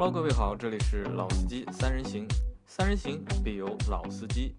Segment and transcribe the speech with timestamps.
[0.00, 2.26] Hello，各位好，这里是老司机三人行，
[2.64, 4.56] 三人行必有老司机。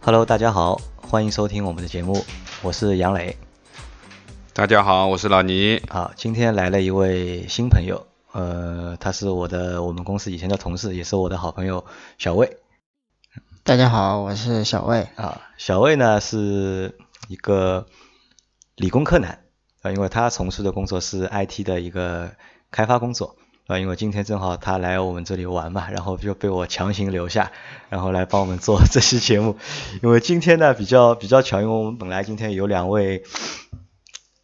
[0.00, 2.24] Hello，大家好，欢迎收听我们的节目，
[2.60, 3.36] 我是杨磊。
[4.52, 5.80] 大家好，我是老倪。
[5.88, 11.84] 好，今天来了一位新朋友，呃，他是我的我们公司以前的同事，也是我的好朋友
[12.18, 12.58] 小魏。
[13.62, 15.06] 大家好，我是小魏。
[15.14, 17.86] 啊，小魏呢是一个
[18.74, 19.44] 理工科男
[19.82, 22.32] 啊，因为他从事的工作是 IT 的一个
[22.70, 23.36] 开发工作
[23.66, 27.52] 啊，因为今天正好他来我们这里玩嘛，然后就被我强行留下，
[27.88, 29.58] 然后来帮我们做 这期节目。
[30.02, 33.22] 因为今天呢比较比较巧，因为我们本来今天有两位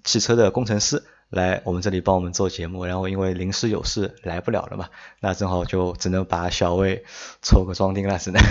[0.04, 4.88] 汽车的工程师来我们这里帮我们做节目，然后因为临时有事来不了了嘛，
[5.20, 7.04] 那正好就只能把小魏
[7.40, 8.42] 凑个装订了，只能。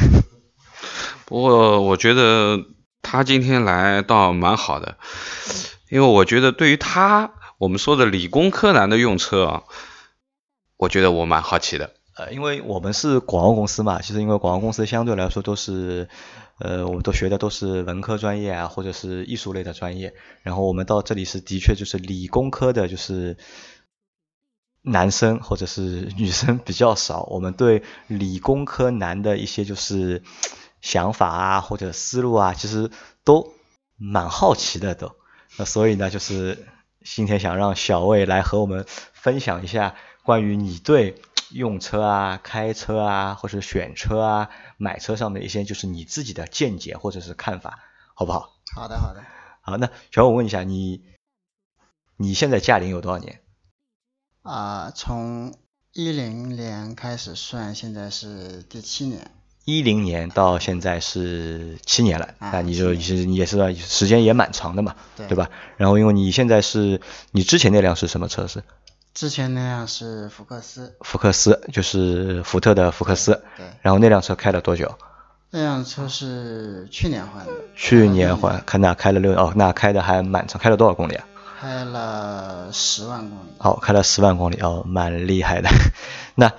[1.26, 2.60] 不过我觉得
[3.02, 4.98] 他今天来倒蛮好的，
[5.90, 9.64] 因为我觉得对于他我们说的理工科男的用车啊，
[10.78, 11.94] 我觉得我蛮好奇的。
[12.16, 16.08] 呃，因为我们是广告公司嘛，其实因为广告公司相对来说都是，
[16.60, 23.38] 呃，我们都学的都是文科专业啊，或者是艺术类的专业，然后我们到这里是的确就是理工科的，就是
[24.84, 30.22] 男生或者是女生比较少， 我们对理工科男的一些就是
[30.82, 32.92] 想法啊或者思路啊，其实
[33.24, 33.54] 都
[33.98, 35.16] 蛮好奇的都，
[35.58, 36.68] 那所以呢，就是
[37.04, 47.80] 今天想让小魏来和我们分享一下关于你对用车啊、开车啊，或者选车啊、买车上的一些就是你自己的见解或者是看法，
[48.16, 48.50] 好不好？
[48.76, 49.24] 好的，好的。
[49.62, 51.04] 好，那小魏，我问一下你，
[52.18, 53.42] 你现在驾龄有多少年？
[54.42, 55.54] 啊、从
[55.92, 59.32] 一零年开始算，现在是第七年。
[59.66, 65.50] 一零年到现在是七年了，啊那你就七其实你也是算时间也蛮长的嘛，对对吧？
[65.78, 67.00] 然后因为你现在是
[67.32, 68.48] 你之前那辆是什么车？
[68.48, 68.64] 是
[69.14, 73.44] 之前那辆是福克斯，福克斯，就是福特的福克斯。
[73.56, 74.98] 对，然后那辆车开了多久？
[75.52, 77.52] 那辆车是去年换的。
[77.76, 81.26] 去年换，看那开了六哦，那开的还蛮长，开了多少公里啊？
[81.62, 83.52] 开了十万公里。
[83.60, 85.70] 好，开了十万公里哦，蛮厉害的。
[86.34, 86.52] 那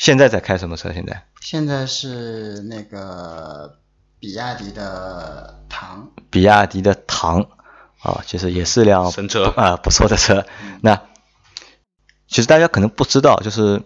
[0.00, 0.94] 现在在开什么车？
[0.94, 3.80] 现在现在是那个
[4.18, 7.42] 比亚迪的唐，比亚迪的唐
[8.00, 10.46] 啊，其实也是辆神车啊、不错的车。
[10.80, 11.02] 那
[12.28, 13.82] 其实大家可能不知道，就是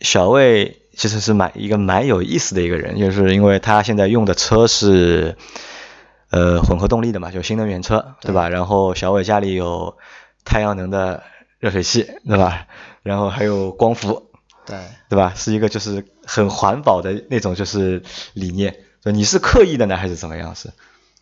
[0.00, 5.36] 小魏其实是蛮一个蛮有意思的一个人，就是因为他现在用的车是
[6.30, 8.48] 呃混合动力的嘛，就新能源车，对吧？
[8.48, 9.98] 然后小伟家里有
[10.44, 11.24] 太阳能的
[11.58, 12.68] 热水器，对吧？
[13.02, 14.27] 然后还有光伏，
[14.68, 15.32] 对，对吧？
[15.34, 18.02] 是一个就是很环保的那种就是
[18.34, 18.84] 理念。
[19.02, 20.54] 就你是刻意的呢，还是怎么样？
[20.54, 20.70] 是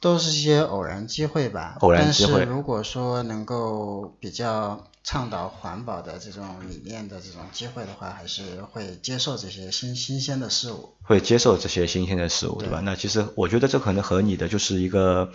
[0.01, 1.77] 都是一些偶然机会吧。
[1.81, 10.95] 偶然机会但是如果说能够比较倡导环保的这种理念的这种机会的话，还是会接受这些新新鲜的事物。
[11.03, 12.81] 会接受这些新鲜的事物，对吧？
[12.81, 15.31] 对那其实我觉得这可能和你的就是一个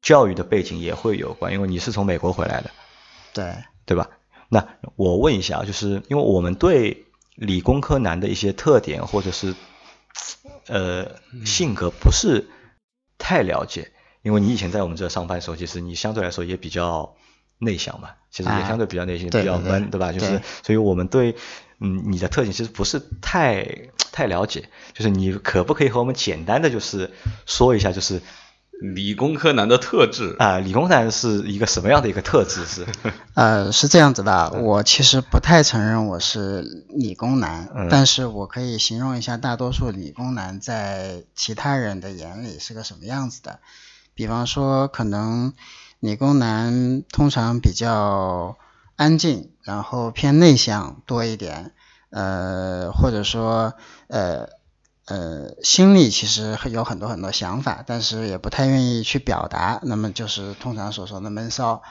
[0.00, 2.70] 教育的背景也会有关，因为你是从美国回来的，
[3.34, 3.54] 对，
[3.84, 4.08] 对吧？
[4.48, 7.04] 那我问一下，就是因为我们对
[7.38, 9.54] 理工科男的一些特点或者是
[10.66, 11.12] 呃
[11.44, 12.48] 性格不是
[13.16, 17.14] 太了解，因为你以前在我们这上班的时候，其实你相对来说也比较
[17.58, 20.12] 内向嘛，其实也哎相对比较内向，比较闷，对吧？
[20.12, 21.36] 就是所以我们对
[21.78, 23.66] 嗯你的特点其实不是太
[24.10, 27.12] 太了解，就是你可不可以和我们简单的就是
[27.46, 28.20] 说一下，就是
[28.80, 32.86] 理工科男的特质，啊、理工男是一个什么样的一个特质是？
[33.34, 43.58] 呃，是这样子的，我其实不太承认我是理工男，嗯但是我可以形容一下大多数理工男在其他人的眼里是个什么样子的。
[44.14, 45.52] 比方说，可能
[46.00, 48.56] 理工男通常比较
[48.96, 51.72] 安静，然后偏内向多一点，
[52.10, 53.74] 呃，或者说，
[54.06, 54.57] 呃。
[55.08, 61.82] 呃，心里其实有很多很多想法，但是也不太愿意去表达，那么就是通常所说的闷骚。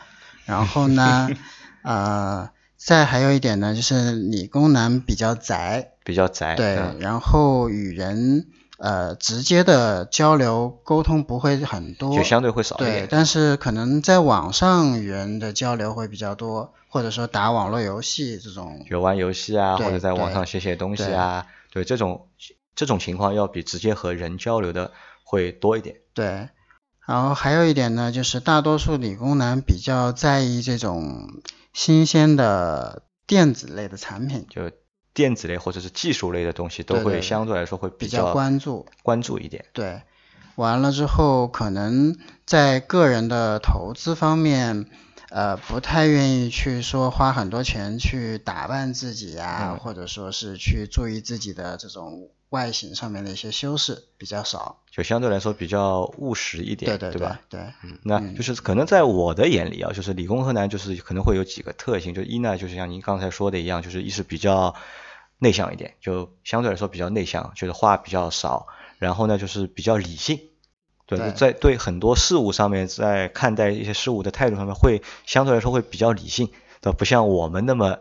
[0.46, 1.30] 然后呢，
[1.84, 8.46] 呃，再还有一点呢，就是理工男比较宅，比较宅，对，嗯然后与人
[8.78, 22.28] 呃直接的交流沟通不会很多，就相对会少一对，但是可能在网上与人的交流会比较多，或者说打网络游戏这种，有玩游戏啊，或者在网上写写东西啊，对这种
[22.78, 24.94] 这种情况要比直接和人交流的
[25.26, 25.98] 会多一点。
[26.14, 26.48] 对。
[27.06, 31.42] 然后还有一点呢，就是大多数理工男比较在意这种
[31.74, 34.70] 新鲜的电子类的产品，就
[35.14, 38.86] 电子类或者是技术类的东西，都会相对来说会比较较关注。
[39.04, 39.64] 关注一点。
[39.72, 40.02] 对，
[40.56, 44.90] 完了之后，可能在个人的投资方面，
[45.30, 54.80] 呃不太愿意去说花很多钱去打扮自己呀、嗯或者说是去注意自己的这种外形上面的一些修饰比较少。
[54.92, 57.40] 就相对来说比较务实一点，对对吧？
[57.50, 57.60] 对，
[58.04, 64.74] 那嗯就是可能在我的眼里啊，就是理工科男就是可能会有几个特性，就一呢，就是像您刚才说的一样，就是一是比较
[65.38, 68.66] 内向一点，就相对来说比较内向，就是话比较少，
[68.98, 70.40] 然后呢就是比较理性，
[71.06, 76.50] 对，对在对很多事物上面，在看待一些事物的态度上面会相对来说会比较理性，
[76.82, 78.00] 对，不像我们那么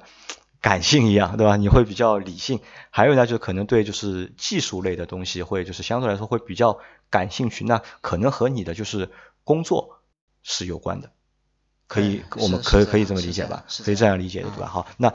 [0.67, 1.55] 感性一样，对吧？
[1.55, 2.61] 你会比较理性。
[2.91, 9.13] 还有呢，就可能对就是技术类的东西会就是相对来说会比较感兴趣，那可能和你的就是
[9.45, 10.01] 工作
[10.43, 11.13] 是有关的。
[11.87, 13.65] 可以，对我们可以可以这么理解吧？
[13.85, 14.67] 可以这样理解的，对吧？
[14.67, 15.15] 好，那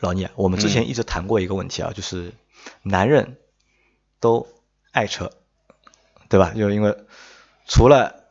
[0.00, 2.32] 老聂，我们之前一直谈过一个问题啊，就是
[2.82, 3.36] 男人
[4.18, 4.48] 都
[4.90, 5.30] 爱车，
[6.28, 6.52] 对吧？
[6.52, 6.96] 就因为
[7.68, 8.24] 除了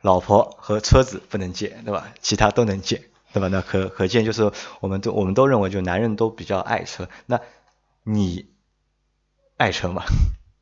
[0.00, 2.12] 老婆和车子不能借，对吧？
[2.20, 3.48] 其他都能借，对吧？
[3.48, 7.08] 那可可见就是我们都我们都认为，就男人都比较爱车。
[7.26, 7.40] 那
[8.04, 8.46] 你
[9.56, 10.04] 爱车吗？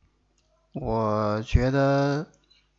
[0.73, 2.25] 我觉得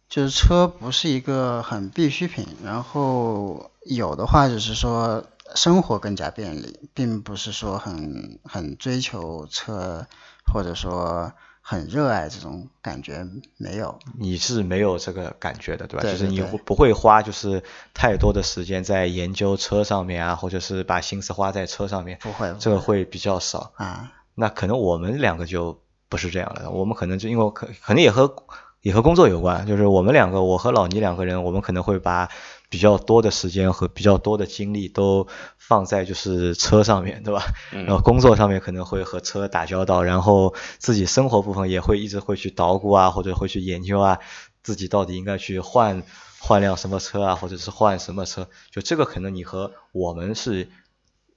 [0.08, 5.24] 就是车不是一个很必需品，然后有的话只是说
[5.54, 10.08] 生活更加便利，并不是说很很追求车，
[10.52, 11.32] 或者说
[11.66, 13.26] 很热爱这种感觉
[13.56, 13.98] 没有。
[14.18, 16.02] 你是没有这个感觉的，对吧？
[16.02, 17.62] 就是你不会花就是
[17.94, 23.72] 太多的时间在研究车上面啊，或者是把心思花在车上面，不会，不这个会比较少。
[23.76, 25.80] 啊，那可能我们两个就
[26.10, 28.36] 不是这样了，我们可能就因为可可能也和
[28.82, 32.28] 也和工作有关，就是我们两个，我和老倪两个人，我们可能会把
[32.74, 35.28] 比较多的时间和比较多的精力都
[35.58, 37.44] 放在就是车上面，对吧？
[37.70, 44.18] 嗯然后工作上面可能会和车打交道，然后自己生活部分也会一直会去捣鼓啊，或者会去研究啊，
[44.64, 46.02] 自己到底应该去换
[46.40, 50.68] 换辆什么车啊，或者是换什么车，就这个可能你和我们是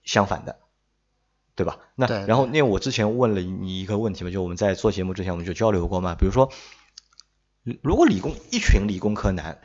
[0.04, 0.56] 相反的。
[1.56, 1.78] 对吧？
[1.94, 6.51] 那然后因为我之前问了你一个问题嘛，就我们在做节目之前我们就交流过嘛，比如说，
[7.84, 9.60] 如果理工一群理工科男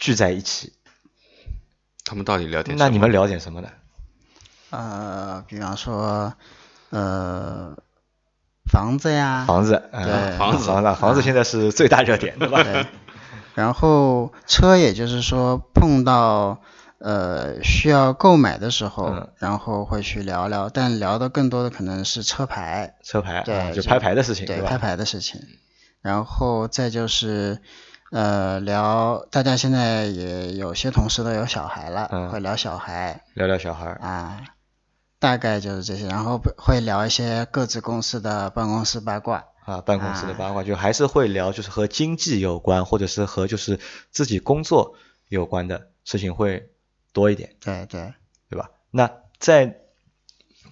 [0.00, 0.72] 聚在一起，
[2.04, 2.88] 他们到底聊点什么？
[2.88, 3.68] 那你们聊点什么呢？
[4.70, 6.32] 呃，比方说，
[6.88, 7.76] 呃，
[8.64, 12.62] 房子呀，房子，呃对房子，房子，房子现在是最大热点，对吧？
[12.62, 12.86] 对，
[13.54, 16.62] 然后车也就是说碰到
[16.98, 19.28] 呃需要购买的时候，嗯。
[19.38, 24.68] 然后会去聊聊，但聊的更多的可能是车牌，车牌，对就啊就拍牌的事情，对，吧？
[24.70, 25.40] 拍牌的事情，
[26.00, 27.60] 然后再就是
[28.10, 34.42] 呃聊，大家现在也有些同事都有小孩了，嗯会聊小孩聊聊小孩，啊。
[35.20, 39.44] 大概就是这些，然后会聊一些各自公司的办公室八卦。
[39.66, 43.78] 啊，办公室的啊八卦，就还是会聊，就是和经济有关，或者是和就是
[44.10, 44.96] 自己工作
[45.28, 46.70] 有关的事情会
[47.12, 48.14] 多一点，对对，
[48.48, 48.70] 对吧？
[48.90, 49.76] 那在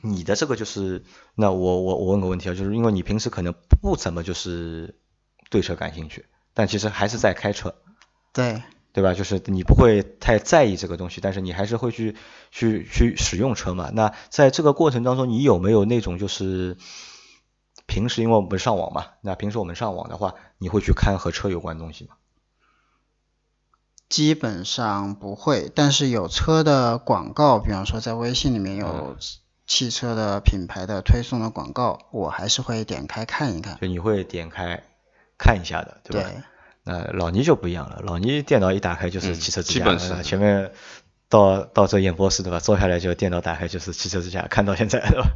[0.01, 1.05] 你的这个就是，
[1.35, 3.53] 那我我我问个问题啊，就是因为你平时可能
[3.83, 4.99] 不怎么就是
[5.51, 6.25] 对车感兴趣，
[6.59, 7.77] 但其实还是在开车，
[8.33, 9.15] 对，对吧？
[9.15, 12.17] 就是你不会太在意这个东西，但是你还是会去
[12.51, 13.91] 去去使用车嘛。
[13.93, 16.77] 那在这个过程当中，你有没有那种就是
[17.87, 22.17] 平时因为我们上网嘛，那平时我们上网的话，你会去看和车有关的东西吗？
[24.09, 29.17] 基本上不会，但是有车的广告，比方说在微信里面有
[29.65, 33.79] 汽车的品牌的推送的广告，我还是会点开看一看。
[33.81, 34.83] 就你会点开
[35.39, 36.29] 看一下的，对吧？
[36.85, 40.73] 那老倪就不一样了，老倪电脑一打开就是嗯汽车之家，前面
[41.29, 42.59] 到到这演播室对吧？
[42.61, 45.27] 坐下来就电脑打开就是汽车之家， 看到现在对吧？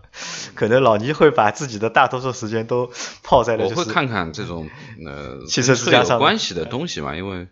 [0.54, 2.90] 可能老倪会把自己的大多数时间都
[3.22, 4.68] 泡在了就是我会看看这种
[5.06, 7.48] 呃 汽车之家上关系的东西嘛，因为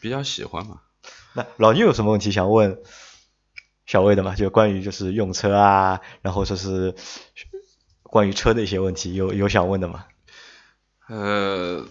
[0.00, 0.80] 比较喜欢嘛。
[1.34, 2.78] 那老倪有什么问题想问
[3.86, 4.34] 小魏的吗？
[4.34, 6.94] 就关于就是用车啊，然后说是
[8.02, 10.06] 关于车的一些问题，有有想问的吗？
[11.06, 11.86] 呃，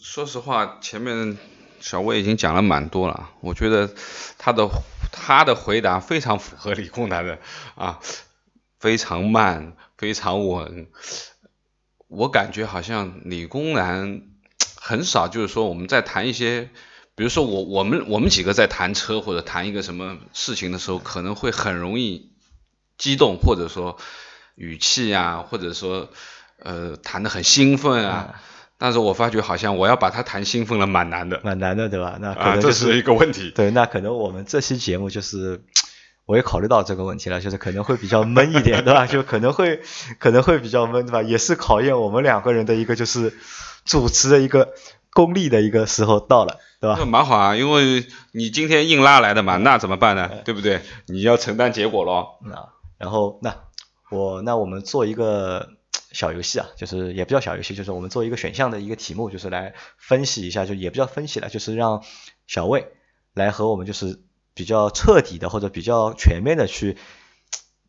[0.00, 1.38] 说实话，前面
[1.80, 3.94] 小魏已经讲了蛮多了，我觉得
[4.38, 4.68] 他的
[5.12, 7.38] 他的回答非常符合理工男的
[7.76, 8.00] 啊，
[8.80, 10.88] 非常慢，非常稳。
[12.08, 14.22] 我感觉好像理工男
[14.80, 16.70] 很少，就是说我们在谈一些，
[17.14, 22.32] 比如说我我们我们几个在谈车或者谈一个什么事情的时候，可能会很容易
[22.98, 23.96] 激动，或者说
[24.56, 26.10] 语气啊，或者说
[26.58, 28.42] 呃谈得很兴奋啊。
[28.78, 32.18] 但是我发觉好像我要把他谈兴奋了，蛮难的蛮难的，对吧？
[32.20, 33.50] 那可啊，能就这是一个问题。
[33.54, 35.62] 对，那可能我们这期节目就是，
[36.26, 39.06] 我也考虑到这个问题了，就是可能会比较闷一点，对吧？
[39.08, 39.80] 就可能会
[40.18, 41.22] 可能会比较闷，对吧？
[41.22, 43.32] 也是考验我们两个人的一个就是
[43.84, 44.74] 主持的一个
[45.12, 46.96] 功力的一个时候到了，对吧？
[46.98, 50.30] 那蛮好啊，因为你今天硬拉来的嘛，那怎么办呢？
[50.44, 50.82] 对不对？
[51.06, 52.38] 你要承担结果咯。
[52.44, 52.68] 那
[52.98, 53.54] 然后那
[54.10, 55.70] 我那我们做一个
[56.16, 62.02] 小游戏啊，就是也不叫小游戏，就是我们做一个选项的一个题目，就是来分析一下，就也不叫分析了，就是让
[62.46, 62.88] 小魏
[63.34, 64.22] 来和我们就是
[64.54, 66.96] 比较彻底的或者比较全面的去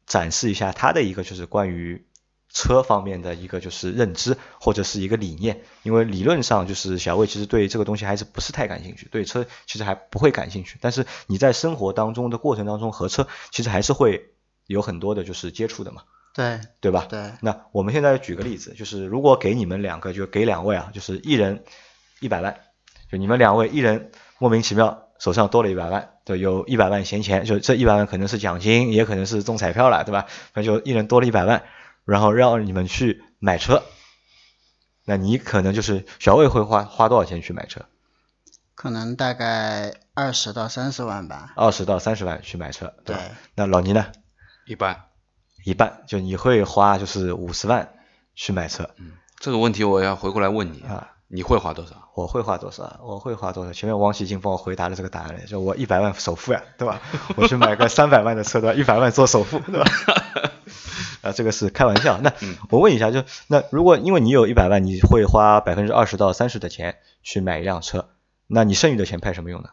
[0.05, 2.05] 展示一下他的一个就是关于
[2.49, 14.33] 车方面的一个就是认知或者是一个理念，因为理论上就是小魏其实对这个东西还是不是太感兴趣，对车其实还不会感兴趣，但是你在生活当中的过程当中和车其实还是会
[14.65, 16.03] 有很多的就是接触的嘛，
[16.37, 17.07] 对对吧？
[17.09, 21.63] 对，那我们现在举个例子，就是如果给你们两个，就给两位啊，就是一人
[22.19, 22.59] 一百万，
[23.11, 30.27] 就你们两位一人莫名其妙手上多了一百万，对，有一百万闲钱，就这一百万可能是奖金，也可能是中彩票了，对吧？
[30.53, 31.63] 反正就一人多了一百万，
[32.05, 33.81] 然后让你们去买车，
[35.05, 37.81] 那你可能就是小魏会花花多少钱去买车？
[38.75, 41.53] 可能大概二十到三十万吧。
[41.55, 43.21] 二十到三十万去买车，对吧？
[43.23, 44.11] 对那老倪呢？
[44.67, 45.06] 一般
[45.67, 47.89] 一半，就你会花就是五十万
[48.35, 51.09] 去买车嗯这个问题我要回过来问你，啊？
[51.27, 52.09] 你会花多少？
[52.15, 53.01] 我会花多少？
[53.03, 53.73] 我会花多少？
[53.73, 57.01] 前面王喜已经帮我回答了这个答案了，就我一百万首付呀，对吧？
[57.35, 58.79] 我去买个三百万的车，对吧？
[58.79, 59.91] 一百万做首付，对吧？
[61.21, 62.17] 啊，这个是开玩笑。
[62.19, 62.31] 那
[62.69, 68.07] 我问一下，就那如果因为你有一百万，你会花百分之二十到三十的钱去买一辆车，
[68.47, 69.71] 那你剩余的钱派什么用呢？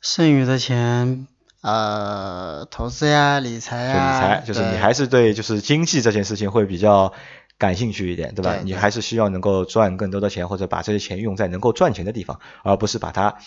[0.00, 1.26] 剩余的钱，
[1.66, 7.12] 呃，投资呀、理财呀理，财，就是你还是对就是经济这件事情会比较
[7.58, 8.52] 感兴趣一点，对吧？
[8.52, 13.38] 对对你还是希望能够赚更多的钱，或者把这些钱用在能够赚钱的地方，而不是把它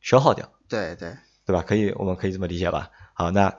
[0.00, 0.48] 消耗掉。
[0.66, 1.12] 对对
[1.44, 1.60] 对吧？
[1.60, 2.88] 可以，我们可以这么理解吧？
[3.12, 3.54] 好，那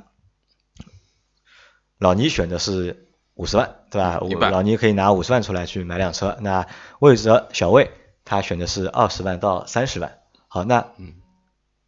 [2.00, 4.50] 老倪选的是五十万，对吧？
[4.50, 6.36] 老倪可以拿五十万出来去买辆车。
[6.42, 6.66] 那
[6.98, 7.92] 魏哲小魏
[8.26, 10.18] 他选的是二十万到三十万。
[10.48, 11.14] 好，那嗯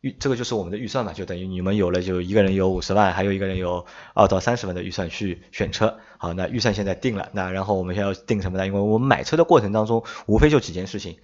[0.02, 6.00] 预这个就是我们的预算嘛，就等于你们有了，就一个人有五十万，还有一个人有二到三十万的预算去选车。
[6.18, 8.66] 好，那预算现在定了，那然后我们现要定什么呢？
[8.66, 11.20] 因为我们买车的过程当中，无非就几件事情，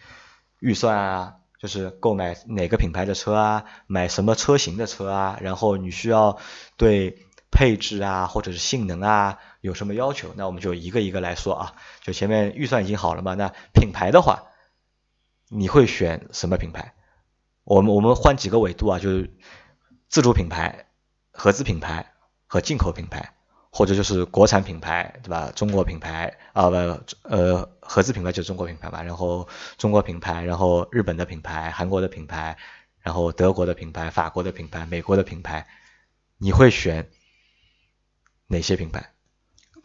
[0.60, 6.38] 预算啊，就是购买哪个品牌的车啊，买什么车型的车啊，然后你需要
[6.78, 11.74] 对配置啊或者是性能啊有什么要求，那我们就一个一个来说啊。
[12.04, 14.44] 就前面预算已经好了嘛，那品牌的话，
[15.50, 16.94] 你会选什么品牌？
[17.68, 19.30] 我们我们换几个维度啊，就是
[20.08, 20.86] 自主品牌、
[21.32, 22.14] 合资品牌
[22.46, 23.34] 和进口品牌，
[23.70, 25.52] 或者就是国产品牌，对吧？
[25.54, 26.76] 中国品牌啊不
[27.24, 32.58] 呃合资品牌就是中国品牌吧，然后中国品牌，然后日本的品牌、韩国的品牌，
[33.02, 35.68] 然后德国的品牌、法国的品牌、美国的品牌，
[36.38, 37.10] 你会选
[38.48, 39.12] 哪些品牌？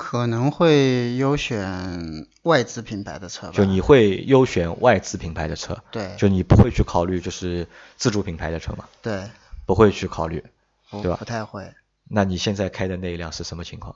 [0.03, 3.53] 可能会优选外资品牌的车吧。
[3.55, 6.17] 就你会优选外资品牌的车，对。
[6.19, 8.85] 就你不会去考虑就是自主品牌的车吗？
[9.01, 9.31] 对，
[9.65, 10.43] 不会去考虑，
[10.91, 11.15] 对吧？
[11.17, 11.73] 不太会。
[12.11, 13.95] 那你现在开的那一辆是什么情况？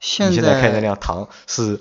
[0.00, 1.80] 现你现在开的那辆唐是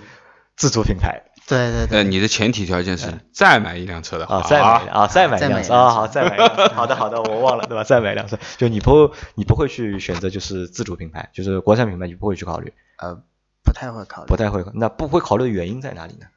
[0.56, 1.24] 自主品牌。
[1.46, 2.04] 对，对对。
[2.04, 5.94] 对，你的前提条件是再买一辆车的啊，话再买啊，再买一辆车啊，买一辆车。
[5.94, 7.84] 好，再买一辆车， 好的好的，我忘了对吧？
[7.84, 13.22] 再买一辆车，就你不你不会去选择就是自主品牌，就是国产品牌，你不会去考虑，呃，
[13.68, 14.38] 不太会考虑不。
[14.38, 14.66] 太会。
[14.74, 16.28] 那不会考虑的原因在哪里呢？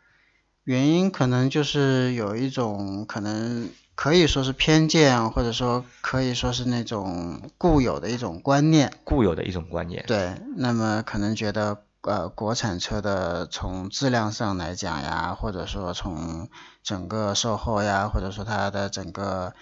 [0.64, 8.92] 原因可能就是有一种可能可以说是偏见，或者说可以说是那种固有的一种观念。
[9.04, 16.49] 固有的一种观念，对，那么可能觉得呃国产车的从质量上来讲呀，或者说从
[16.82, 19.54] 整个售后呀，或者说它的整个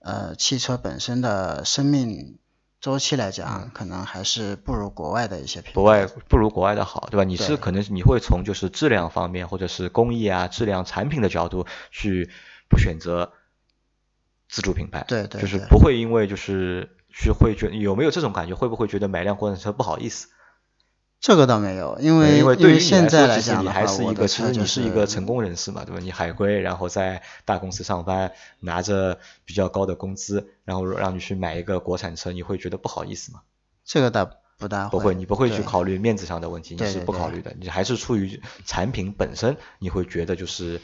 [0.00, 2.38] 呃汽车本身的生命
[2.84, 5.72] 周期来讲，可能还是不如国外的一些品牌。
[5.72, 7.24] 国外不如国外的好，对吧？
[7.24, 12.28] 你是可能你会从就是质量方面或者是工艺啊、质量产品的角度去
[12.68, 13.32] 不选择
[14.50, 18.54] 自主品牌，对对对就是不会因为就是去会觉有没有这种感觉？
[18.54, 20.28] 会不会觉得买辆国产车不好意思？
[21.24, 25.98] 这个倒没有，因为因为对于你现在说，其实你来讲你，还是一个，其实你是一个成功人士嘛，对吧？
[26.02, 33.40] 你海归，然后在大公司上班，拿着比较高的工资，然后让你去买一个国产车，你会觉得不好意思吗？
[33.86, 40.78] 这个倒不大不会，你不会去考虑面子上的问题，你是不考虑的，你还是出于产品本身，你会觉得就是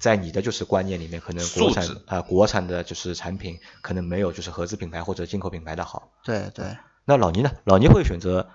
[0.00, 6.10] 在你的就是观念里面，可能国产啊、国产的就是产品可能没有就是合资品牌或者进口品牌的好。
[6.24, 7.52] 对对，那老倪呢？
[7.62, 8.48] 老倪会选择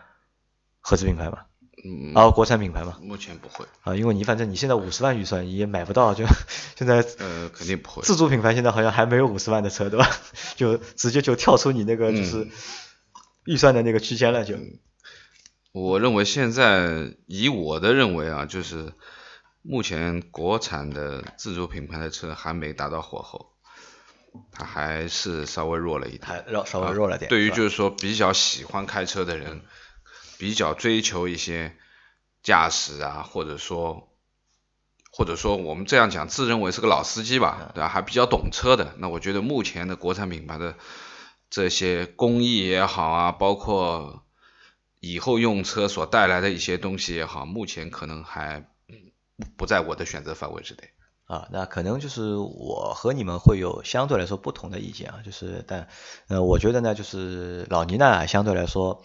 [0.90, 1.40] 合资品牌吗？
[1.86, 2.98] 嗯，然后，国产品牌吗？
[3.02, 6.26] 目前不会，啊，因为你反正你现在五十万预算也买不到，就
[6.76, 8.02] 现在呃，肯定不会。
[8.02, 10.10] 自主品牌现在好像还没有五十万的车，对吧？
[10.58, 12.52] 就直接就跳出你那个就是嗯
[13.46, 14.56] 预算的那个区间了，就
[15.72, 18.92] 我认为现在以我的认为啊，就是
[19.62, 23.54] 目前国产的自主品牌的车还没达到火候，
[24.52, 27.30] 它还是稍微弱了一点，还弱稍微弱了点。
[27.30, 29.62] 对于就是说比较喜欢开车的人，
[30.40, 31.76] 比较追求一些
[32.42, 34.08] 驾驶啊，或者说
[35.12, 37.90] 或者说我们这样讲，自认为是个老司机嗯吧，对吧？
[37.90, 40.76] 还比较懂车的，那我觉得目前的国产品牌的
[41.50, 44.24] 这些工艺也好啊，包括
[45.02, 48.62] 以后用车所带来的一些东西也好，目前可能还
[49.36, 50.90] 不不在我的选择范围之内。
[51.26, 55.90] 啊，那可能就是我和你们会有相对来说不同的意见啊，就是但
[56.30, 59.04] 呃，我觉得呢，就是老倪呢相对来说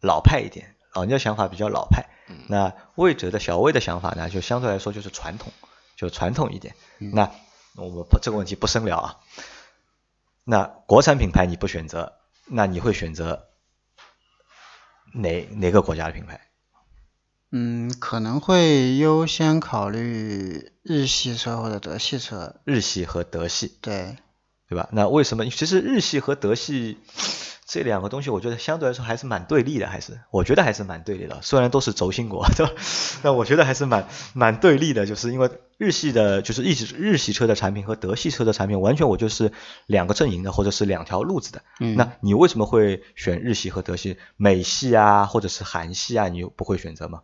[0.00, 5.52] 老派一点，老倪的想法比较老派，嗯那魏哲的小魏的想法呢，就相对来说就是传统，
[5.96, 6.74] 就传统一点。
[6.98, 7.30] 那
[7.76, 9.16] 我们这个问题不深聊啊。
[10.44, 12.14] 那国产品牌你不选择，
[12.46, 13.48] 那你会选择
[15.14, 16.40] 哪哪个国家的品牌？
[17.50, 22.60] 嗯，可能会优先考虑日系车或者德系车。
[22.64, 24.16] 日系和德系，对，
[24.68, 24.88] 对吧？
[24.92, 25.48] 那为什么？
[25.48, 26.98] 其实日系和德系
[27.68, 31.38] 这两个东西，我觉得相对来说还是蛮对立的，还是我觉得还是蛮对立的。
[31.42, 32.72] 虽然都是轴心国， 对吧？
[33.22, 39.52] 那我觉得还是蛮蛮对立的，就是因为日系的，就是日系日系车的产品和德系车的产品，完全我就是
[39.84, 41.60] 两个阵营的，或者是两条路子的。
[41.78, 44.16] 嗯，那你为什么会选日系和德系？
[44.38, 47.20] 美系啊，或者是韩系啊，你不会选择吗？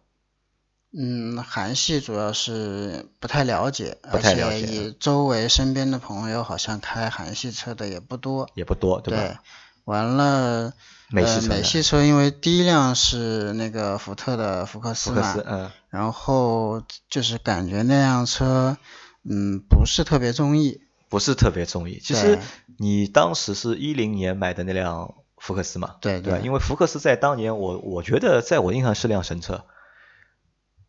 [0.96, 8.48] 嗯，韩系主要是不太了解，不太了解而且以周围身边的朋友好像开韩系车的也不多。
[8.54, 9.20] 也不多，对吧？
[9.20, 9.36] 对，
[9.84, 10.72] 完了，呃，
[11.10, 18.76] 美系美系车因为第一辆是那个福特的福克斯嘛，福克斯，嗯，然后就是感觉那辆车，
[19.24, 20.80] 嗯，不是特别中意。
[21.10, 22.00] 不是特别中意。
[22.02, 22.40] 其实
[22.76, 25.96] 你当时是一零年买的那辆福克斯嘛？
[26.00, 26.38] 对对吧？
[26.42, 29.64] 因为福克斯在当年我我觉得在我印象是辆神车，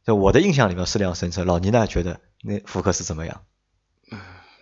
[0.04, 1.44] 在我的印象里面是辆神车。
[1.44, 3.42] 老倪呢觉得那福克斯怎么样？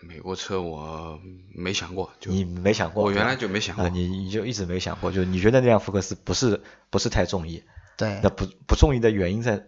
[0.08, 1.20] 美国车我
[1.54, 3.04] 没想过，就你没想过？
[3.04, 3.90] 我原来就没想过啊，。
[3.90, 7.64] 你你就一直没想过，就你觉得那辆福克斯不是不是太中意？
[7.98, 9.66] 对那，不不中意的原因在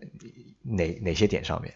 [0.62, 1.76] 哪哪些点上面？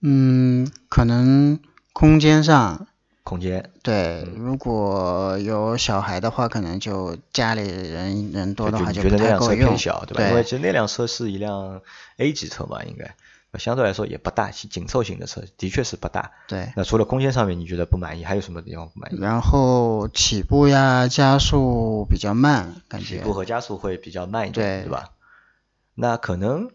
[0.00, 1.60] 嗯，可能
[1.92, 2.88] 空间上，
[3.22, 9.78] 空间对，嗯如果有小孩的话，可能就家里人人多的话就觉得不太够那辆车偏用。
[9.78, 10.28] 小，对吧？
[10.30, 11.80] 因为其实那辆车是一辆
[12.16, 13.14] A 级车吧，应该
[13.58, 16.32] 相对来说也不大，紧凑型的车，的确是不大。
[16.48, 19.18] 对，那除了空间上面你觉得不满意，还有什么地方不满意？
[19.18, 23.18] 然后起步呀、加速比较慢，感觉。
[23.18, 25.10] 起步和加速会比较慢一点，对对吧？
[25.94, 26.70] 那可能，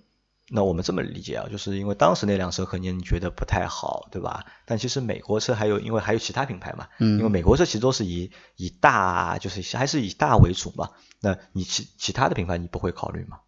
[0.50, 4.46] 那我们这么理解啊，就是因为当时那辆车可能你觉得不太好，对吧？
[4.66, 10.92] 但其实美国车还有，因为还有其他品牌嘛，嗯因为美国车其实都是以以大，就是还是以大为主嘛。
[11.20, 13.40] 那你其其他的品牌你不会考虑吗？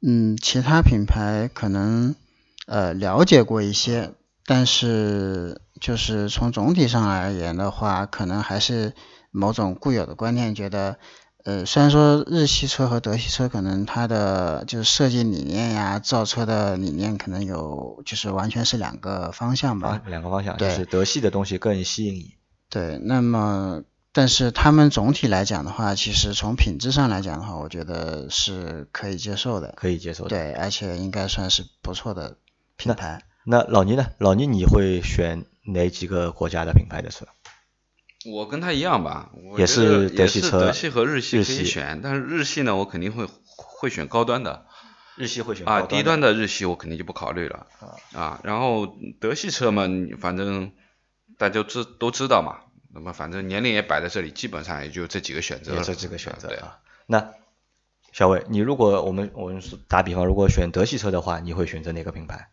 [0.00, 2.14] 嗯，其他品牌可能
[2.68, 4.12] 呃了解过一些，
[4.44, 8.92] 但是就是从总体上而言的话，可能还是
[9.30, 10.98] 某种固有的观念，觉得
[11.44, 19.88] 呃虽然说日系车和德系车可能它的就是设计理念呀、造车的理念可能有就是完全是两个方向吧。
[19.88, 22.34] 啊，两个方向，就对是德系的东西更吸引你。
[22.70, 29.72] 对，那么但是他们总体来讲的话，其实从品质上来讲的话，我觉得是可以接受的。
[29.76, 30.30] 可以接受的。
[30.30, 32.36] 对，而且应该算是不错的
[32.78, 33.22] 品牌。
[33.44, 34.06] 那老倪呢？
[34.18, 37.26] 老倪你会选哪几个国家的品牌的车？
[38.24, 44.66] 我跟他一样吧，我也是德系车德系和日系可以选，但是日系呢，我肯定会会选高端的
[45.16, 47.66] 日系会选啊，低端的日系我肯定就不考虑了
[48.12, 48.40] 啊。
[48.44, 50.72] 然后德系车嘛，你反正
[51.36, 52.58] 大家知都知道嘛，
[52.92, 56.78] 那么反正年龄也摆在这里，基本上也就这几个选择了，也这几个选择对啊。
[57.06, 57.32] 那
[58.12, 62.48] 小伟，你如果我们我们是打比方，如果选德系车的话，你会选择哪个品牌？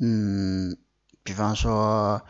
[0.00, 0.76] 嗯，
[1.22, 2.22] 比方说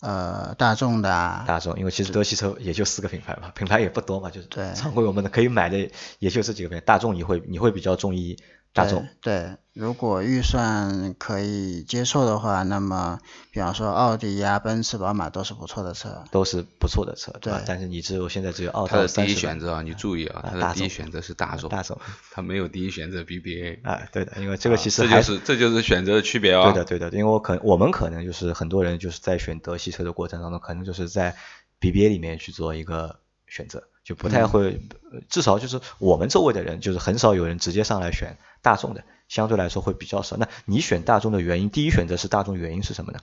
[0.00, 6.84] 呃大众的啊，大众，因为其实德系车也就四个品牌嘛，品牌也不多嘛，就是对常规我们的可以买的也就这几个品牌。
[6.84, 8.38] 大众你会你会比较中意
[8.72, 13.18] 大众，对对，如果预算可以接受的话，那么
[13.50, 16.22] 比方说奥迪呀、奔驰、宝马都是不错的车。
[16.30, 17.62] 都是不错的车，对吧？
[17.66, 21.98] 但是你只有现在只有奥迪他的第一选择啊，你注意啊，他的第一选择是大众，大众
[22.30, 26.70] 他没有第一选择 BBA， 啊，对的，因为这个其实这还就是这就是选择的区别啊。
[26.70, 31.34] 对的，对的，因为我可我们可能就是很多人就是在选德系车的过程当中，可能就是在
[31.80, 34.80] BBA 里面去做一个选择，就不太会，
[35.12, 40.38] 呃至少就是我们周围的人，就是很少有人直接上来选大众的，相对来说会比较少。
[40.38, 43.20] 那你选大众的原因，第一选择是大众，原因是什么呢？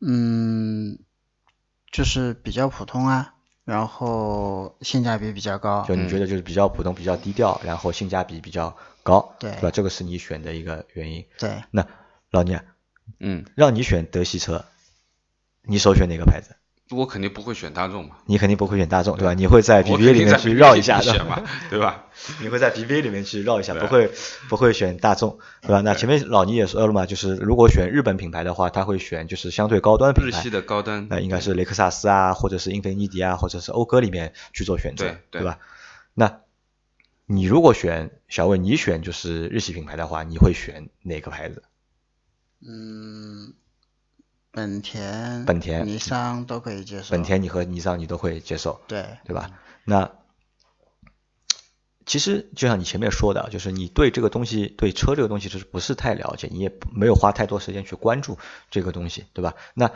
[0.00, 0.98] 嗯，
[1.92, 3.34] 就是比较普通啊，
[3.66, 5.84] 然后性价比比较高。
[5.86, 9.70] 就你觉得就是比较普通、比较低调，然后性价比比较高，对吧？
[9.70, 11.26] 这个是你选的一个原因。
[11.38, 11.86] 对，那
[12.30, 12.64] 老聂，
[13.18, 14.64] 嗯，让你选德系车，
[15.60, 16.56] 你首选哪个牌子？
[16.90, 19.34] 我肯定不会选大众嘛，你肯定不会选大众，对吧？
[19.34, 22.06] 你会在我 BBA 里面去绕一下，选嘛，对吧？
[22.40, 24.10] 你会在 BBA 里面去绕一下，不会
[24.48, 25.80] 不会选大众，对吧？
[25.82, 35.58] 那前面老倪也说了嘛，就是如果选日本品牌的话，他会选就是相对高端品牌日系，的高端，那应该是雷克萨斯啊，或者是英菲尼迪啊，或者是讴歌里面去做选择，对对吧？
[36.14, 36.40] 那
[37.26, 41.62] 你如果选小魏，你选就是日系品牌的话，你会选哪个牌子？
[42.66, 43.54] 嗯，
[44.52, 47.12] 本田、本田尼桑都可以接受。
[47.12, 49.50] 本田你和尼桑你都会接受，对，对吧？
[49.84, 50.10] 那
[52.04, 58.38] 其实就像你前面说的，就是你对这个东西，对车这个东西就是不是太了解，你也没有花太多时间去关注
[58.70, 59.54] 这个东西，对吧？
[59.74, 59.92] 那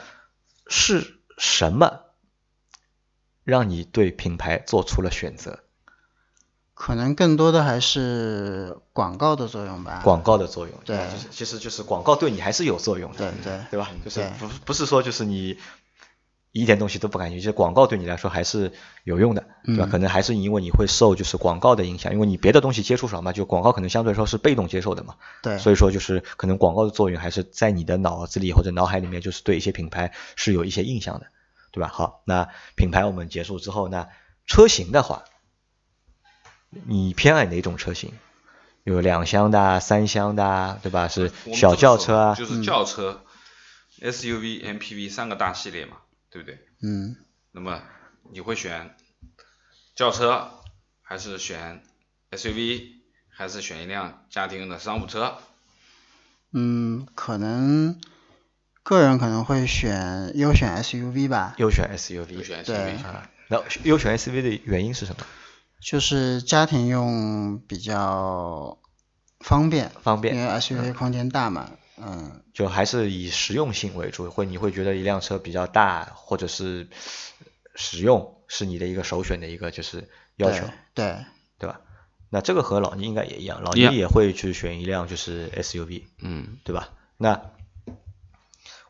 [0.69, 2.03] 是什么
[3.43, 5.64] 让你对品牌做出了选择？
[6.75, 10.01] 可能更多的还是广告的作用吧。
[10.05, 13.91] 广告的作用，对就是其实就是广告对你还是有作用的，对对对吧？
[14.05, 15.57] 就是不不是说就是你
[16.51, 18.73] 一点东西都不感兴趣，其实广告对你来说还是
[19.05, 19.87] 有用的，对吧？
[19.87, 31.27] 嗯可能还是因为你会受就是广告的影响，因为你别的东西接触少嘛，就广告可能相对来说是被动接受的嘛，对，所以说就是可能广告的作用还是在你的脑子里或者脑海里面，就是对一些品牌是有一些印象的，
[31.73, 31.89] 对吧？
[31.93, 34.09] 好，那品牌我们结束之后，那
[34.47, 35.25] 车型的话，
[36.87, 38.13] 你偏爱哪种车型？
[38.85, 41.09] 有两厢的啊、三厢的啊，对吧？
[41.09, 43.25] 是小轿车啊，就是轿车、
[44.01, 45.97] SUV、MPV 三个大系列嘛，
[46.31, 46.59] 对不对？
[46.83, 47.17] 嗯，
[47.53, 47.83] 那么
[48.31, 48.95] 你会选
[49.97, 50.51] 轿车，
[51.03, 51.83] 还是选
[52.31, 52.91] SUV，
[53.31, 55.39] 还是选一辆家庭用的商务车？
[56.53, 57.99] 嗯，可能
[58.83, 63.03] 个人可能会选优选 SUV 吧，优选 SUV 优选 SUV。
[63.03, 63.31] 啊。
[63.49, 65.25] 那优选 SUV 的原因是什么？
[65.85, 68.79] 就是家庭用比较
[69.41, 76.89] 方便，方便因为 SUV 空间大嘛，嗯，就还是以实用性为主，会你会觉得一辆车比较大，或者是
[77.75, 81.17] 实用是你的一个首选的一个就是要求，对对，
[81.59, 81.83] 对吧？
[82.31, 86.89] 那这个和老倪应该也一样，老倪也会去选一辆就是 SUV，嗯，对吧？
[87.19, 87.53] 那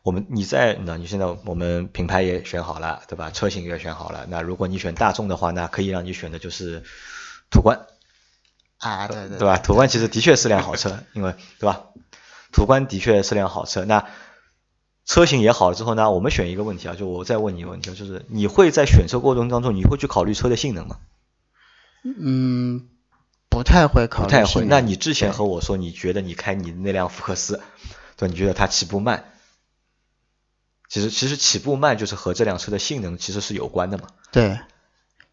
[0.05, 3.31] 我们你在那你现在我们品牌也选好了，对吧？
[3.31, 6.83] 车型也选好了，那如果你选大众的话，那可以让你选的就是
[7.49, 7.87] 途观，
[8.77, 9.57] 啊，对对对吧？
[9.57, 11.85] 途观其实的确是辆好车，因为对吧？
[12.51, 13.83] 途观的确是辆好车。
[13.83, 14.07] 那
[15.05, 20.97] 车型也好了之后呢，我们选一个问题啊，就我再问你一个问题，就是你会在选车过程当中，你会去考虑车的性能吗？
[22.03, 22.87] 嗯，
[23.49, 24.65] 不太会考虑不太会。
[24.65, 27.63] 那你之前和我说，你觉得你开你那辆福克斯，
[28.17, 29.31] 对，你觉得它起步慢？
[30.89, 34.05] 其实其实起步慢就是和这辆车的性能其实是有关的嘛。
[34.31, 34.59] 对，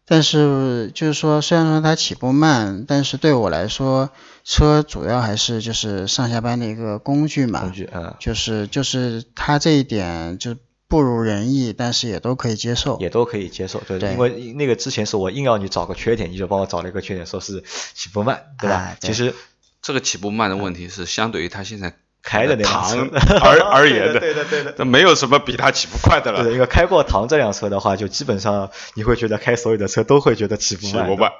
[0.05, 4.09] 但是就是说，虽然说它起步慢，但是对我来说，
[4.43, 10.55] 车主要还是就是上下班的一个工具嘛，工具，啊，就是就是它这一点就
[10.87, 12.99] 不如人意，但是也都可以接受。
[12.99, 17.63] 也都可以接受，对，对因为那个之前是我硬要你找个缺点，你就帮我找了一个缺点，说是
[17.93, 18.75] 起步慢，对吧？
[18.75, 19.33] 啊对其实
[19.81, 23.09] 这个起步慢的问题是相对于它现在开的那辆
[23.41, 24.73] 而而言的，对的对的。
[24.77, 26.53] 那没有什么比它起步快的了对，了。
[26.53, 31.05] 因为开过唐这辆车的话，就基本上你会觉得开所有的车都会觉得起步慢。
[31.05, 31.31] 起步慢，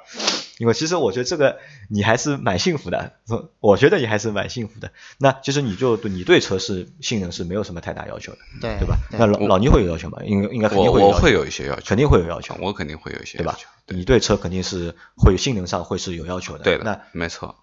[0.58, 1.56] 因为其实我觉得这个
[1.88, 3.12] 你还是蛮幸福的，
[3.60, 4.90] 我觉得你还是蛮幸福的。
[5.18, 8.96] 那其实你就你对车是性能是没有什么太大要求的，对对吧？
[9.10, 10.18] 那老老倪会有要求吗？
[10.24, 13.68] 应该应该肯定会有要求，我我会有一些要求，肯定会有要求，我肯定会有一些对吧要求。？
[13.86, 16.64] 对你对车肯定是会性能上会是有要求的。
[16.64, 17.56] 对的，那没错。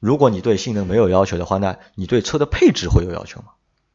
[0.00, 3.48] 如果你对性能没有要求的话，那你对车的配置会有要求吗？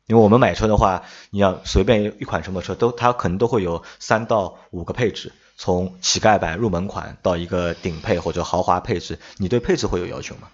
[0.05, 10.49] 因为我们买车的话，你要随便一款什么车都，它可能都会有三到五个配置，从乞丐版、入门款到一个顶配或者豪华配置，你对配置会有要求吗？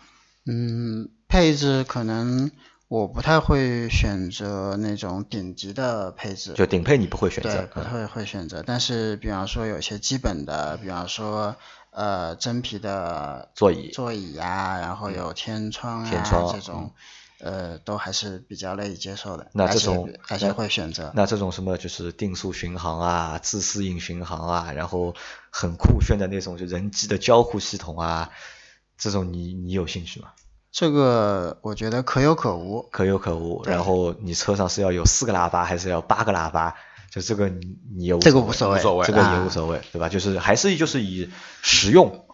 [0.45, 2.51] 嗯，配置可能
[2.87, 8.63] 我不太会选择那种顶级的配置，就顶配你不会选择，，嗯不会会选择。
[8.63, 11.55] 但是比方说有些基本的，比方说
[11.99, 16.93] 呃真皮的座椅座椅呀、然后有天窗啊天窗这种，
[17.41, 21.11] 呃都还是比较乐意接受的，那这种而且那会选择。
[21.13, 25.13] 那这种什么就是定速巡航啊、自适应巡航啊，然后
[25.49, 28.29] 很酷炫的那种就人机的交互系统啊，
[28.97, 30.29] 这种你你有兴趣吗？
[30.71, 32.87] 这个我觉得可有可无。
[32.91, 33.61] 可有可无。
[33.65, 36.75] 然后你车上是要有四个喇叭还是要八个喇叭？
[37.11, 40.09] 就这个你这个无所谓无所谓这个也啊无所谓，对吧？
[40.09, 41.29] 就是还是就是以
[41.61, 42.25] 实用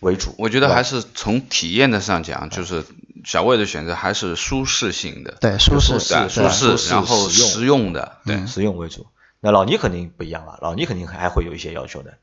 [0.00, 0.34] 为主。
[0.38, 2.84] 我觉得还是从体验的上讲，就是
[3.24, 8.36] 小魏的选择还是舒适性的，对，舒适适对，是吧舒舒适然后实用的，对。
[8.36, 9.06] 嗯实用为主。
[9.40, 12.14] 那老倪肯定不一样了，老倪肯定还会有一些要求的。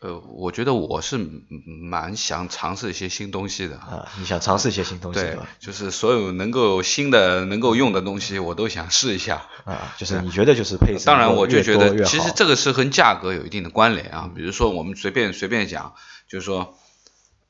[0.00, 5.48] 呃，我觉得我是蛮想尝试一些新东西的啊，你想尝试一些新东西对吧？
[5.58, 9.46] 就是所有能够新的能够用的东西，我都想试一下。
[9.64, 14.30] 啊， 就是你觉得就是配置当然，我就觉得其实这个是和价格有一定的关联啊。
[14.32, 15.94] 比如说，我们随便随便讲，
[16.28, 16.78] 就是说，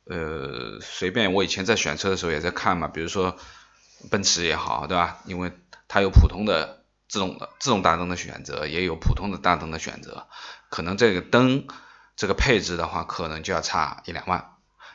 [0.06, 3.36] 呃，随便我以前在选车的时候也在看嘛，比如说
[4.10, 5.18] 奔驰也好，对吧？
[5.26, 5.52] 因为
[5.86, 10.26] 它有普通的自动的自动大灯的选择，也有普通的大灯的选择，
[10.70, 11.66] 可能这个灯
[12.18, 14.50] 这个配置的话，可能就要差一两万。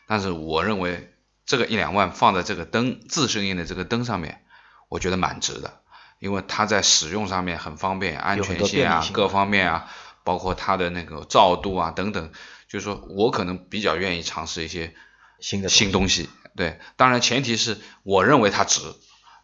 [0.06, 4.44] 但是我认为这个一两万放在这个灯自适应的这个灯上面，
[4.90, 5.80] 我觉得蛮值的。
[6.20, 9.92] 因为它在使用上面很方便，安全性啊各方面啊，
[10.26, 12.32] 包括它的那个照度啊等等，
[12.68, 14.94] 就是说我可能比较愿意尝试一些
[15.40, 16.30] 新的新东西。
[16.58, 18.82] 对，当然前提是我认为它值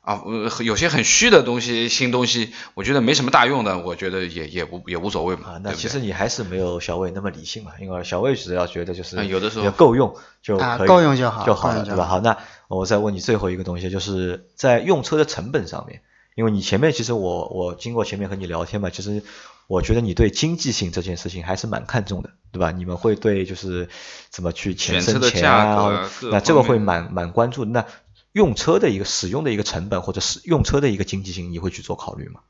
[0.09, 5.49] 啊，呃，有些很虚的东西，新东西，我觉得没什么大用的，我觉得也也无也无所谓嘛。
[5.49, 12.05] 啊，那其实你还是没有小魏那么理性嘛，因为小魏只要觉得就是啊有的时候也够用就啊可以够用就好就好了，对吧？
[12.05, 12.37] 好好，那
[12.69, 16.01] 我再问你最后一个东西，就是在用车的成本上面，
[16.33, 19.21] 因为你前面其实我我经过前面和你聊天嘛，其实
[19.67, 22.71] 我觉得你对经济性这件事情还是蛮看重的，对吧？
[22.71, 23.87] 你们会对就是
[24.31, 27.69] 怎么去钱选车生钱的价格啊那这个会蛮蛮关注的。
[27.69, 27.85] 那
[28.31, 32.41] 用车的一个使用的一个成本或者是用车的一个经济性，你会去做考虑吗？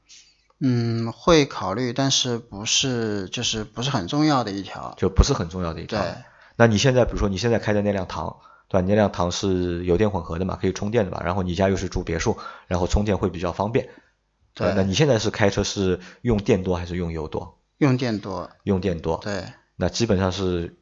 [0.59, 4.93] 嗯，会考虑，但是不是就是不是很重要的一条。
[4.97, 6.01] 就不是很重要的一条。
[6.01, 6.15] 对，
[6.57, 8.81] 那你现在比如说你现在开的那辆唐，对吧？
[8.81, 12.37] 你那辆唐是油电混合的嘛，可以充电的嘛，然后你家又是住别墅，
[12.67, 13.89] 然后充电会比较方便。
[14.53, 17.61] 对吧那你现在是开车是用电多还是用油多？
[17.77, 19.17] 用电多，用电多。
[19.23, 19.45] 对，
[19.77, 20.75] 那基本上是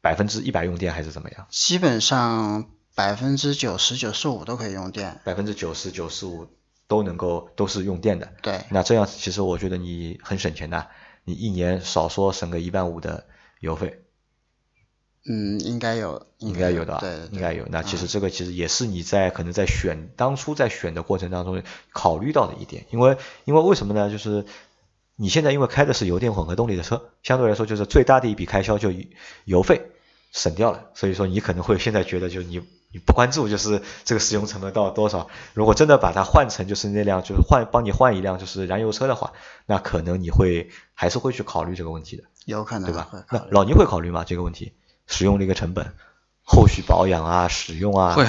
[0.00, 1.46] 百分之一百用电还是怎么样？
[1.50, 5.20] 基本上百分之九十九十五都可以用电。
[5.22, 6.48] 百分之九十九十五
[6.88, 8.32] 都能够都是用电的。
[8.42, 10.88] 对，那这样其实我觉得你很省钱的，
[11.22, 13.26] 你一年少说省个一万五的
[13.60, 14.02] 油费。
[15.30, 17.66] 嗯，应该有，应该有的啊，对，对应该有。
[17.70, 24.10] 那其实嗯这个其实也是你在可能在选当初在选的过程当中考虑到的一点，因为因为为什么呢？
[24.10, 24.44] 就是
[25.14, 28.92] 你现在因为开的是油电混合动力的车，相对来说就是最大的一笔开销就
[29.44, 29.92] 油费
[30.32, 39.32] 省掉了，所以说你可能会现在觉得就你你不关注就是这个使用成本到多少，如果真的把它换成就是那辆就是换帮你换一辆就是燃油车的话，
[39.66, 42.24] 那可能你会还是会去考虑这个问题的。
[42.46, 43.08] 有可能对吧？
[43.30, 44.24] 那老倪会考虑吗？
[44.24, 44.72] 这个问题，
[45.06, 45.92] 使用的一个成本，
[46.42, 48.26] 后续保养啊、使用啊，会，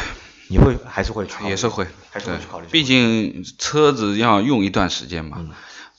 [0.50, 2.68] 你会还是会去考虑也是会，还是会去考虑。
[2.70, 5.52] 毕竟车子要用一段时间嘛，嗯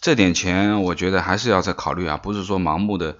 [0.02, 3.16] 这点钱我觉得还是要再考虑啊，不是说盲目的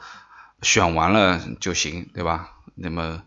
[0.63, 2.51] 选完了就行，对吧？
[2.75, 3.23] 那么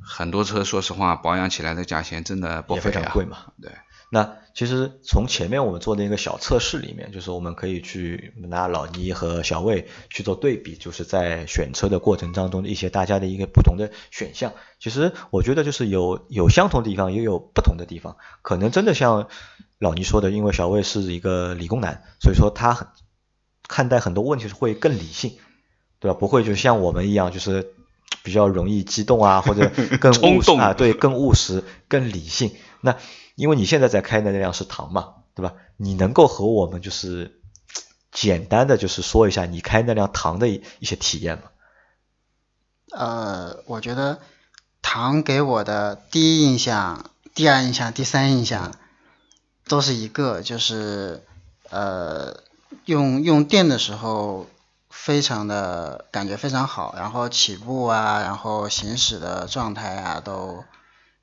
[0.00, 3.52] 很多车说实话保养起来的价钱真的不也菲啊，非常贵嘛。
[3.60, 3.70] 对，
[4.10, 14.52] 那其实从前面我们做的一个小测试里面，就是我们可以去拿老倪和小魏去做对比，就是在选车的过程当中的一些大家的一个不同的选项。
[14.78, 18.16] 其实我觉得就是有有相同的地方，也有不同的地方。
[18.42, 19.28] 可能真的像
[19.78, 22.88] 老倪说的，因为小魏是一个理工男，所以说他很
[23.68, 25.38] 看待很多问题是会更理性，
[25.98, 26.18] 对吧？
[26.18, 27.72] 不会就像我们一样，就是
[28.22, 29.70] 比较容易激动啊， 或者
[30.00, 32.54] 更冲动务实啊，对，更务实、更理性。
[32.80, 32.96] 那
[33.34, 35.54] 因为你现在在开的那辆是唐嘛，对吧？
[35.76, 37.40] 你能够和我们就是
[38.10, 41.44] 简单的就是说一下你开那辆唐的一一些体验吗？
[42.90, 44.18] 呃，我觉得
[44.82, 48.74] 唐给我的第一印象、第二印象、第三印象
[49.66, 51.22] 都是一个，就是
[51.70, 52.42] 呃，
[52.84, 54.46] 用用电的时候
[54.92, 60.62] 非常的感觉非常好，然后起步啊，然后行驶的状态啊，都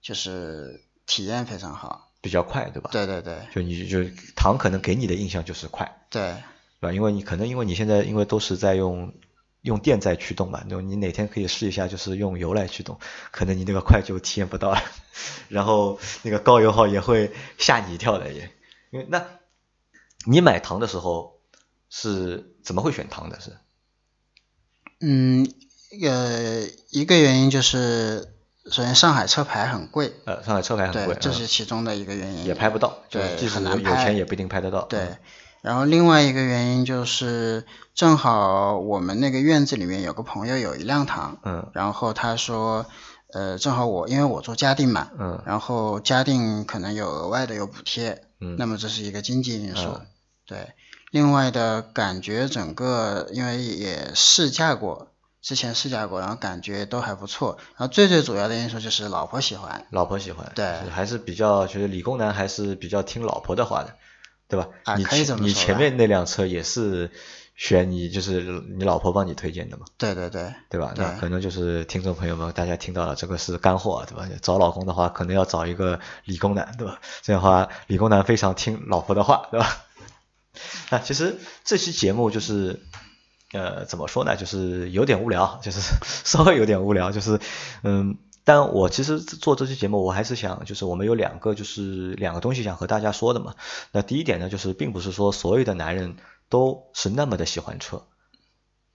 [0.02, 2.12] 就是体验非常好。
[2.22, 2.90] 比较快，对吧？
[2.92, 4.00] 对对对就你就
[4.36, 6.34] 唐可能给你的印象就是快，对，
[6.82, 6.92] 对吧？
[6.92, 9.14] 因为你可能因为你现在因为都是在用
[9.62, 13.00] 用电在驱动嘛，那你哪天可以试一下，就是用油来驱动，
[13.32, 14.82] 可能你那个快就体验不到了，
[15.48, 18.52] 然后那个高油耗也会吓你一跳的也。
[18.92, 19.26] 因为那
[20.26, 21.40] 你买糖的时候
[21.90, 23.40] 是怎么会选唐的？
[23.40, 23.58] 是？
[25.02, 25.52] 嗯，
[26.04, 28.32] 呃，一个原因就是，
[28.66, 31.34] 首先上海车牌很贵，呃，上海车牌很贵，，这嗯。
[31.34, 32.46] 是其中的一个原因。
[32.46, 34.84] 也拍不到，对即使有很难拍钱也不一定拍得到。
[34.84, 35.00] 对。
[35.00, 35.18] 嗯，
[35.64, 41.72] 然后另外一个原因就是，正好我们那个院子里面有个朋友有一辆唐，嗯。
[41.74, 42.86] 然后他说，
[43.34, 45.42] 呃，正好我因为我做嘉定嘛，嗯。
[45.48, 50.06] 然后嘉定可能有额外的有补贴，嗯，那么这是一个经济因素，嗯。
[50.46, 50.68] 对。
[51.12, 55.08] 另外的感觉整个因为也试驾过，
[55.42, 57.58] 之前试驾过，然后感觉都还不错。
[57.78, 63.96] 然后最最主要的因素就是老婆喜欢，老婆喜欢，对还是比较就是理工男还是比较听老婆的话的，
[64.48, 64.68] 对吧？
[64.84, 67.10] 啊你你可以这么说你前面那辆车也是
[67.56, 68.42] 选你就是
[68.78, 70.94] 你老婆帮你推荐的嘛，对对对，对吧？
[70.96, 74.26] 对那可能就是听众朋友们大家听到了，这个是干货，对吧？
[74.42, 77.00] 找老公的话，可能要找一个理工男，对吧？
[77.22, 79.86] 这样的话，理工男非常听老婆的话，对吧？
[80.90, 82.80] 那其实这期节目就是，
[83.54, 84.36] 呃，怎么说呢？
[84.36, 85.80] 就是有点无聊，就是
[86.26, 87.40] 稍微有点无聊，就是，
[87.84, 93.56] 嗯，但我其实做这期节目，我还是想，就是我们有两个，就是两个东西想和大家说的嘛。
[93.92, 96.18] 那第一点呢，就是并不是说所有的男人
[96.50, 98.04] 都是那么的喜欢车，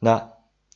[0.01, 0.31] 那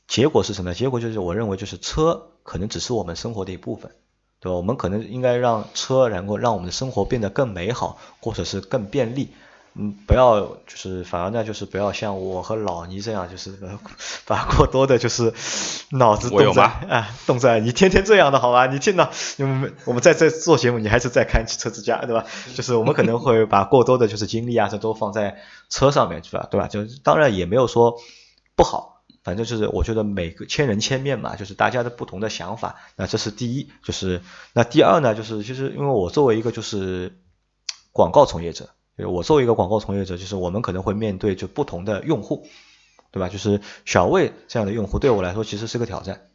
[0.06, 0.74] 结果是什么？
[0.74, 3.96] 结果就是我认为就是车可能只是我们生活的一部分，
[4.40, 4.56] 对吧？
[4.56, 9.34] 我们可能应该让车然后让我们的生活变得更美好，或者是更便利。
[9.80, 13.78] 嗯，不要就是反而呢，就是不要像我和老倪这样，就是呃
[14.26, 15.32] 把过多的就是
[15.90, 18.66] 脑子动在啊，动在你天天这样的好吧？
[18.66, 22.26] 你见到你们我们在这做节目，你还是在看汽车之家，对吧？
[22.54, 25.36] 就是我们可能会 把过多的就是精力啊，这都放在
[25.68, 26.48] 车上面，去吧？
[26.50, 26.66] 对吧？
[26.66, 27.98] 就当然也没有说
[28.56, 32.74] 不好，反正就是我觉得每个千人千面嘛，就是大家的不同的想法。
[32.96, 34.22] 那这是第一，就是
[34.54, 37.16] 那第二呢，就是其实因为我作为一个就是
[37.92, 42.46] 广告从业者，就是我作为一个广告从业者，就是我们可能会面对就不同的用户，
[43.10, 43.28] 对吧？
[43.28, 46.28] 就是小魏这样的用户对我来说其实是个挑战，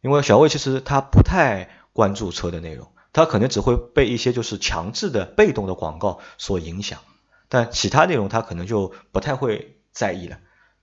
[0.00, 7.00] 因为小魏其实他不太关注车的内容，他可能只会被一些就是强制的被动的广告所影响，
[7.48, 10.38] 但其他内容他可能就不太会在意了。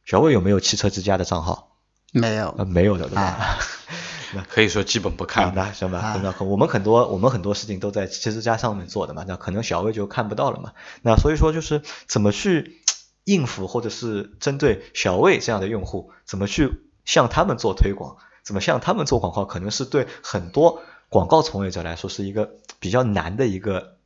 [0.05, 1.77] 小魏有没有汽车之家的账号？
[2.13, 3.21] 没有呃，没有的，对吧？
[3.21, 3.57] 啊
[4.49, 5.53] 可以说基本不啊看，。
[5.55, 10.73] 那行吧，啊那可我们很多我们很多事情都在汽车之家上面做的嘛，那可能小魏就看不到了嘛。
[11.01, 12.81] 那所以说就是怎么去
[13.23, 16.71] 应付，或者是针对小魏这样的用户，怎么去
[17.05, 23.97] 向他们做推广，怎么向他们做广告，可能是对很多广告从业者来说是一个比较难的一个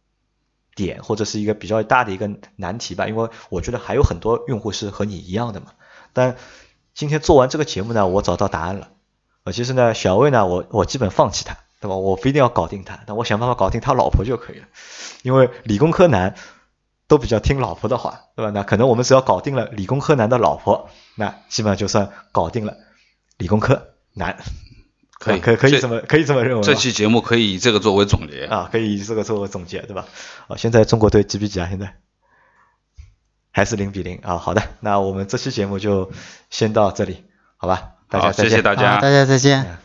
[0.75, 3.07] 点，或者是一个比较大的一个难题吧。
[3.07, 5.67] 因为我觉得还有很多用户是和你一样的嘛。
[6.13, 6.35] 但
[6.93, 8.91] 今天做完这个节目呢，我找到答案了。
[9.43, 11.95] 呃，其实呢，小魏呢，我我基本放弃他，对吧？
[11.95, 14.65] 我不一定要搞定他，但我想办法搞定他老婆就可以了。
[15.23, 16.35] 因为理工科男
[17.07, 18.51] 都比较听老婆的话，对吧？
[18.51, 22.77] 那可能我们只要搞定了理工科男的老婆，那基本上就算搞定了
[23.37, 24.37] 理工科男。
[25.19, 26.63] 可以可可以这这么可以这么认为。
[26.63, 28.45] 这期节目可以以这个作为总结。
[28.45, 30.07] 啊，可以以这个作为总结，对吧？
[30.47, 31.67] 啊，现在中国队几比几啊？
[31.69, 31.95] 现在
[33.51, 34.37] 还是零比零啊。
[34.37, 36.11] 好的，那我们这期节目就
[36.49, 37.23] 先到这里，
[37.57, 37.90] 好吧？
[38.11, 38.31] 大家好。
[38.33, 39.01] 谢谢大家好，。
[39.01, 39.61] 大家再见。
[39.63, 39.81] 嗯